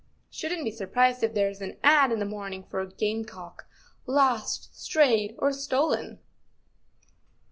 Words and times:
"Shouldn't 0.31 0.63
be 0.65 0.71
sur¬ 0.71 0.91
prised 0.91 1.21
if 1.21 1.35
there's 1.35 1.61
an 1.61 1.77
ad. 1.83 2.11
in 2.11 2.17
this 2.17 2.27
morning 2.27 2.63
for 2.63 2.81
a 2.81 2.87
game¬ 2.87 3.23
cock 3.27 3.67
* 3.87 4.05
lost, 4.17 4.75
strayed—or 4.75 5.53
stolen. 5.53 6.17